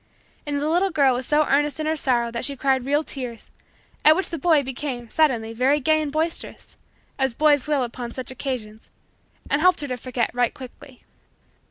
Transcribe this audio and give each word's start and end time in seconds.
And 0.47 0.59
the 0.59 0.67
little 0.67 0.89
girl 0.89 1.13
was 1.13 1.27
so 1.27 1.45
earnest 1.45 1.79
in 1.79 1.85
her 1.85 1.95
sorrow 1.95 2.31
that 2.31 2.43
she 2.43 2.55
cried 2.55 2.87
real 2.87 3.03
tears 3.03 3.51
at 4.03 4.15
which 4.15 4.31
the 4.31 4.39
boy 4.39 4.63
became, 4.63 5.11
suddenly, 5.11 5.53
very 5.53 5.79
gay 5.79 6.01
and 6.01 6.11
boisterous, 6.11 6.75
as 7.19 7.35
boys 7.35 7.67
will 7.67 7.83
upon 7.83 8.11
such 8.11 8.31
occasions, 8.31 8.89
and 9.47 9.61
helped 9.61 9.81
her 9.81 9.87
to 9.87 9.97
forget 9.97 10.31
right 10.33 10.55
quickly. 10.55 11.03